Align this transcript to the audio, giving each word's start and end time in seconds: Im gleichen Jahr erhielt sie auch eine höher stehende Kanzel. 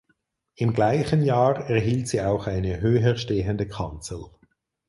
Im 0.55 0.73
gleichen 0.73 1.21
Jahr 1.21 1.69
erhielt 1.69 2.07
sie 2.07 2.21
auch 2.23 2.47
eine 2.47 2.81
höher 2.81 3.17
stehende 3.17 3.67
Kanzel. 3.67 4.25